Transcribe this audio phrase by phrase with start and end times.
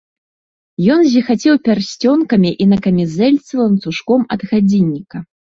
[0.93, 5.17] Ён зіхацеў пярсцёнкамі і на камізэльцы ланцужком ад гадзінніка.